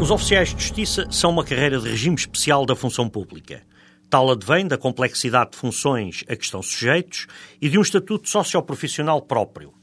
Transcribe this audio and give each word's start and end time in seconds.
Os 0.00 0.10
oficiais 0.10 0.54
de 0.54 0.62
justiça 0.62 1.06
são 1.10 1.30
uma 1.30 1.44
carreira 1.44 1.78
de 1.78 1.86
regime 1.86 2.16
especial 2.16 2.64
da 2.64 2.74
função 2.74 3.06
pública. 3.06 3.60
Tal 4.08 4.30
advém 4.30 4.66
da 4.66 4.78
complexidade 4.78 5.50
de 5.50 5.58
funções 5.58 6.24
a 6.26 6.34
que 6.34 6.42
estão 6.42 6.62
sujeitos 6.62 7.26
e 7.60 7.68
de 7.68 7.78
um 7.78 7.82
estatuto 7.82 8.26
socioprofissional 8.26 9.20
próprio. 9.20 9.74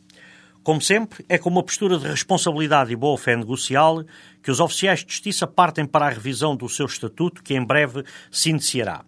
Como 0.63 0.81
sempre, 0.81 1.23
é 1.29 1.37
com 1.37 1.51
uma 1.51 1.61
postura 1.61 1.99
de 1.99 2.07
responsabilidade 2.07 2.91
e 2.91 2.95
boa-fé 2.95 3.35
negocial 3.35 4.03
que 4.41 4.49
os 4.49 4.59
oficiais 4.59 5.05
de 5.05 5.11
justiça 5.11 5.45
partem 5.45 5.85
para 5.85 6.07
a 6.07 6.09
revisão 6.09 6.55
do 6.55 6.67
seu 6.67 6.87
estatuto, 6.87 7.43
que 7.43 7.53
em 7.53 7.63
breve 7.63 8.03
se 8.31 8.49
iniciará. 8.49 9.05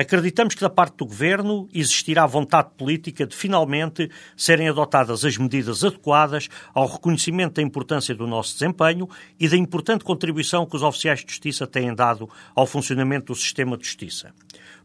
Acreditamos 0.00 0.54
que 0.54 0.60
da 0.60 0.70
parte 0.70 0.98
do 0.98 1.06
Governo 1.06 1.68
existirá 1.74 2.24
vontade 2.24 2.70
política 2.78 3.26
de 3.26 3.34
finalmente 3.34 4.08
serem 4.36 4.68
adotadas 4.68 5.24
as 5.24 5.36
medidas 5.36 5.82
adequadas 5.82 6.48
ao 6.72 6.86
reconhecimento 6.86 7.54
da 7.54 7.62
importância 7.62 8.14
do 8.14 8.24
nosso 8.24 8.52
desempenho 8.52 9.08
e 9.40 9.48
da 9.48 9.56
importante 9.56 10.04
contribuição 10.04 10.64
que 10.64 10.76
os 10.76 10.84
oficiais 10.84 11.24
de 11.24 11.32
justiça 11.32 11.66
têm 11.66 11.92
dado 11.92 12.30
ao 12.54 12.64
funcionamento 12.64 13.32
do 13.32 13.34
sistema 13.34 13.76
de 13.76 13.86
justiça. 13.86 14.32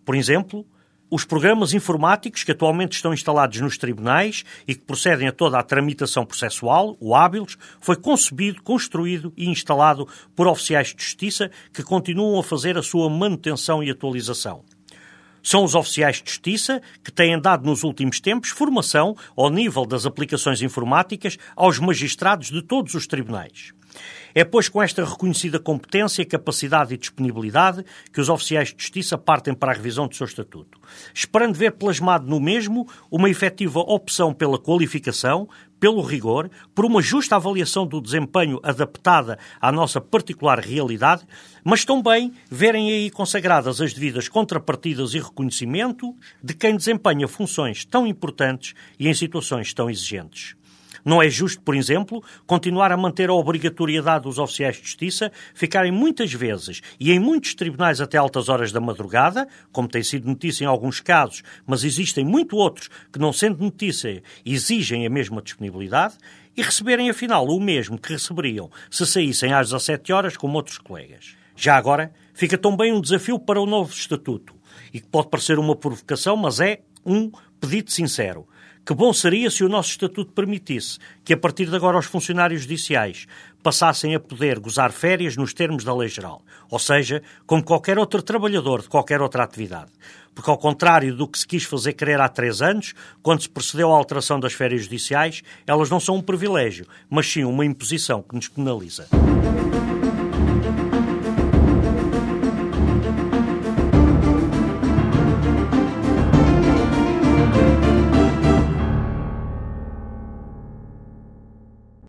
Por 0.04 0.16
exemplo, 0.16 0.66
os 1.12 1.24
programas 1.24 1.76
informáticos 1.76 2.44
que 2.44 2.52
atualmente 2.52 2.94
estão 2.94 3.14
instalados 3.14 3.62
nos 3.62 3.78
tribunais 3.78 4.44
e 4.68 4.74
que 4.74 4.82
procedem 4.82 5.28
a 5.28 5.32
toda 5.32 5.60
a 5.60 5.64
tramitação 5.64 6.26
processual, 6.26 6.98
o 7.00 7.14
Hábilos, 7.14 7.56
foi 7.80 7.98
concebido, 7.98 8.64
construído 8.64 9.32
e 9.38 9.48
instalado 9.48 10.08
por 10.36 10.48
oficiais 10.48 10.88
de 10.88 11.04
justiça 11.04 11.52
que 11.72 11.84
continuam 11.84 12.40
a 12.40 12.44
fazer 12.44 12.80
a 12.80 12.82
sua 12.82 13.12
manutenção 13.12 13.84
e 13.84 13.92
atualização. 13.92 14.64
São 15.44 15.66
os 15.66 15.76
oficiais 15.76 16.22
de 16.22 16.32
justiça 16.32 16.82
que 17.04 17.12
têm 17.12 17.40
dado 17.40 17.66
nos 17.66 17.84
últimos 17.84 18.22
tempos 18.22 18.50
formação 18.50 19.16
ao 19.36 19.50
nível 19.50 19.86
das 19.86 20.06
aplicações 20.06 20.62
informáticas 20.62 21.38
aos 21.56 21.78
magistrados 21.78 22.50
de 22.50 22.62
todos 22.62 22.94
os 22.94 23.06
tribunais. 23.06 23.74
É, 24.36 24.44
pois, 24.44 24.68
com 24.68 24.82
esta 24.82 25.06
reconhecida 25.06 25.60
competência, 25.60 26.26
capacidade 26.26 26.94
e 26.94 26.98
disponibilidade 26.98 27.86
que 28.12 28.20
os 28.20 28.30
oficiais 28.30 28.70
de 28.70 28.76
justiça 28.78 29.18
partem 29.18 29.54
para 29.54 29.72
a 29.72 29.76
revisão 29.76 30.08
do 30.08 30.16
seu 30.16 30.26
estatuto, 30.26 30.80
esperando 31.14 31.54
ver 31.56 31.74
plasmado 31.74 32.28
no 32.28 32.40
mesmo 32.40 32.88
uma 33.12 33.30
efetiva 33.30 33.80
opção 33.80 34.34
pela 34.34 34.58
qualificação, 34.58 35.48
pelo 35.80 36.02
rigor, 36.02 36.50
por 36.74 36.86
uma 36.86 37.02
justa 37.02 37.36
avaliação 37.36 37.86
do 37.86 38.00
desempenho 38.00 38.58
adaptada 38.64 39.38
à 39.60 39.72
nossa 39.72 40.00
particular 40.00 40.58
realidade, 40.60 41.28
mas 41.64 41.84
também 41.84 42.34
verem 42.50 42.90
aí 42.90 43.12
consagradas 43.12 43.82
as 43.82 43.94
devidas 43.94 44.30
contrapartidas 44.30 45.14
e 45.14 45.20
reconhecimento 45.20 46.16
de 46.42 46.54
quem 46.54 46.78
desempenha 46.78 47.28
funções 47.28 47.84
tão 47.84 48.08
importantes 48.08 48.74
e 48.98 49.10
em 49.10 49.14
situações 49.14 49.74
tão 49.74 49.90
exigentes. 49.90 50.56
Não 51.06 51.22
é 51.22 51.30
justo, 51.30 51.62
por 51.62 51.76
exemplo, 51.76 52.24
continuar 52.46 52.92
a 52.92 52.98
manter 52.98 53.30
a 53.30 53.34
obrigatoriedade 53.34 54.24
dos 54.24 54.38
oficiais 54.38 54.78
de 54.78 54.84
justiça 54.84 55.32
ficarem 55.54 55.92
muitas 55.92 56.32
vezes 56.34 56.82
e 57.00 57.12
em 57.12 57.20
muitos 57.20 57.54
tribunais 57.54 58.00
até 58.00 58.18
altas 58.18 58.50
horas 58.50 58.72
da 58.72 58.80
madrugada, 58.80 59.48
como 59.72 59.88
tem 59.88 60.04
sido 60.04 60.28
notícia 60.28 60.64
em 60.64 60.68
alguns 60.68 61.00
casos, 61.00 61.44
mas 61.66 61.84
existem 61.84 62.24
muito 62.24 62.56
outros 62.56 62.90
que, 63.12 63.20
não 63.20 63.34
sendo 63.34 63.64
notícia, 63.64 64.24
exigem 64.46 65.06
a 65.06 65.10
mesma 65.10 65.42
disponibilidade 65.42 66.16
e 66.56 66.62
receberem 66.62 67.10
afinal 67.10 67.48
o 67.48 67.60
mesmo 67.60 67.98
que 67.98 68.14
receberiam 68.14 68.70
se 68.90 69.06
saíssem 69.06 69.54
às 69.54 69.70
17 69.70 70.14
horas 70.14 70.38
como 70.38 70.56
outros 70.56 70.78
colegas. 70.78 71.36
Já 71.56 71.76
agora, 71.76 72.14
fica 72.34 72.58
também 72.58 72.94
um 72.94 73.02
desafio 73.02 73.38
para 73.38 73.62
o 73.62 73.66
novo 73.66 73.92
estatuto 73.92 74.56
e 74.94 75.00
que 75.00 75.08
pode 75.08 75.30
parecer 75.30 75.60
uma 75.60 75.76
provocação, 75.76 76.36
mas 76.36 76.60
é 76.60 76.82
um 77.06 77.32
pedido 77.64 77.90
sincero. 77.92 78.46
Que 78.86 78.94
bom 78.94 79.14
seria 79.14 79.50
se 79.50 79.64
o 79.64 79.70
nosso 79.70 79.92
Estatuto 79.92 80.34
permitisse 80.34 81.00
que, 81.24 81.32
a 81.32 81.38
partir 81.38 81.70
de 81.70 81.76
agora, 81.78 81.98
os 81.98 82.06
funcionários 82.06 82.64
judiciais 82.64 83.26
passassem 83.64 84.14
a 84.14 84.20
poder 84.20 84.60
gozar 84.60 84.92
férias 84.92 85.38
nos 85.38 85.54
termos 85.54 85.86
da 85.86 85.96
lei 85.96 86.10
geral, 86.10 86.42
ou 86.70 86.78
seja, 86.78 87.24
como 87.48 87.64
qualquer 87.64 87.98
outro 87.98 88.22
trabalhador 88.22 88.82
de 88.82 88.90
qualquer 88.90 89.22
outra 89.22 89.46
atividade. 89.46 89.90
Porque, 90.36 90.50
ao 90.50 90.58
contrário 90.58 91.16
do 91.16 91.26
que 91.26 91.40
se 91.40 91.48
quis 91.48 91.64
fazer 91.64 91.94
crer 91.94 92.20
há 92.20 92.28
três 92.28 92.62
anos, 92.62 92.94
quando 93.22 93.44
se 93.44 93.50
procedeu 93.50 93.94
à 93.94 93.96
alteração 93.96 94.38
das 94.38 94.52
férias 94.52 94.84
judiciais, 94.84 95.42
elas 95.66 95.90
não 95.90 96.02
são 96.02 96.18
um 96.18 96.22
privilégio, 96.22 96.86
mas 97.10 97.32
sim 97.32 97.46
uma 97.46 97.66
imposição 97.66 98.22
que 98.22 98.36
nos 98.36 98.50
penaliza. 98.50 99.08